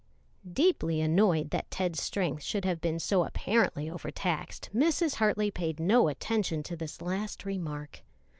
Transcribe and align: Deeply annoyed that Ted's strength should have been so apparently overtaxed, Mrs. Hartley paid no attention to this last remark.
Deeply 0.51 0.99
annoyed 0.99 1.51
that 1.51 1.69
Ted's 1.69 2.01
strength 2.01 2.41
should 2.41 2.65
have 2.65 2.81
been 2.81 2.97
so 2.97 3.23
apparently 3.23 3.87
overtaxed, 3.87 4.67
Mrs. 4.73 5.17
Hartley 5.17 5.51
paid 5.51 5.79
no 5.79 6.07
attention 6.07 6.63
to 6.63 6.75
this 6.75 7.03
last 7.03 7.45
remark. 7.45 8.01